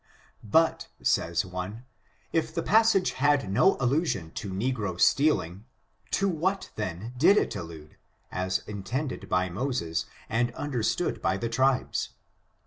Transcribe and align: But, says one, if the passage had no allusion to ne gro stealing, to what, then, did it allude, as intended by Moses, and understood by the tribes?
But, 0.43 0.87
says 1.03 1.45
one, 1.45 1.85
if 2.33 2.51
the 2.51 2.63
passage 2.63 3.11
had 3.11 3.51
no 3.51 3.77
allusion 3.79 4.31
to 4.31 4.51
ne 4.51 4.71
gro 4.71 4.97
stealing, 4.97 5.65
to 6.09 6.27
what, 6.27 6.71
then, 6.75 7.13
did 7.19 7.37
it 7.37 7.55
allude, 7.55 7.97
as 8.31 8.63
intended 8.67 9.29
by 9.29 9.49
Moses, 9.49 10.07
and 10.27 10.51
understood 10.55 11.21
by 11.21 11.37
the 11.37 11.49
tribes? 11.49 12.13